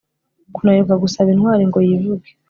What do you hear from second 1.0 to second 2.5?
gusaba intwari ngo yivuge